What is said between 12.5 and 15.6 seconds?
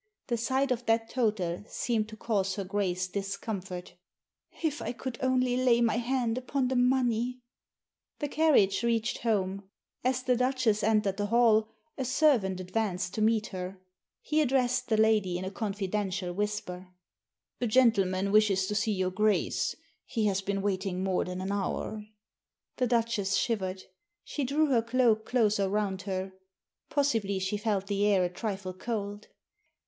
advanced to meet her. He addressed the lady in a